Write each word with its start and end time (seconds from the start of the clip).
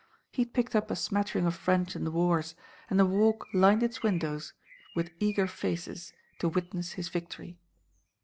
He 0.31 0.41
had 0.41 0.53
picked 0.53 0.75
up 0.75 0.89
a 0.89 0.95
smattering 0.95 1.45
of 1.45 1.53
French 1.53 1.95
in 1.95 2.05
the 2.05 2.09
wars, 2.09 2.55
and 2.89 2.99
the 2.99 3.05
Walk 3.05 3.45
lined 3.53 3.83
its 3.83 4.01
window 4.01 4.39
with 4.95 5.11
eager 5.19 5.45
faces 5.45 6.11
to 6.39 6.49
witness 6.49 6.93
his 6.93 7.09
victory. 7.09 7.59